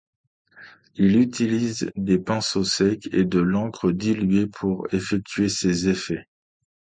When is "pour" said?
4.47-4.91